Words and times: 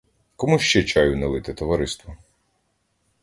Кому 0.35 0.59
ще 0.59 0.83
чаю 0.83 1.17
налити, 1.17 1.53
товариство? 1.53 2.17